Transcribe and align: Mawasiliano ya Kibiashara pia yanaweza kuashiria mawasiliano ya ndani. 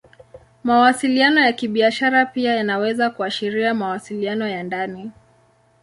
Mawasiliano 0.63 1.39
ya 1.41 1.53
Kibiashara 1.53 2.25
pia 2.25 2.55
yanaweza 2.55 3.09
kuashiria 3.09 3.73
mawasiliano 3.73 4.47
ya 4.47 4.63
ndani. 4.63 5.11